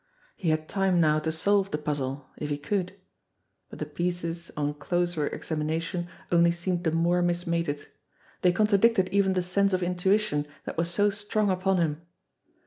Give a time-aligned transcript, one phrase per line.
[0.35, 2.95] He had time now to solve the puzzle if he could.
[3.69, 7.85] But the pieces on closer examination only seemed the more mis mated.
[8.41, 12.01] They contradicted even the sense of intuition that was so strong upon him.